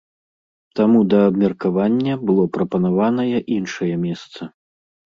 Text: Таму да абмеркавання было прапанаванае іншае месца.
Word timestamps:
Таму 0.79 0.99
да 1.13 1.19
абмеркавання 1.27 2.17
было 2.31 2.43
прапанаванае 2.59 3.37
іншае 3.59 3.93
месца. 4.09 4.55